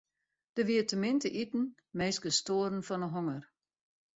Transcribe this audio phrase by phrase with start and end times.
[0.57, 1.63] Der wie te min te iten,
[1.99, 3.41] minsken stoaren fan 'e honger.